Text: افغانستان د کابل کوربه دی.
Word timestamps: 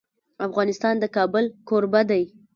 افغانستان 0.47 0.95
د 0.99 1.05
کابل 1.15 1.45
کوربه 1.67 2.01
دی. 2.09 2.23